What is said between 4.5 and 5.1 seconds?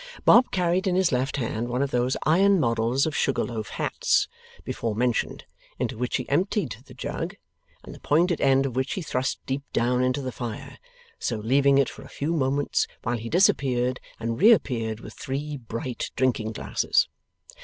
before